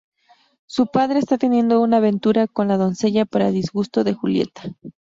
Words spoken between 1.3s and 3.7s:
teniendo una aventura con la doncella, para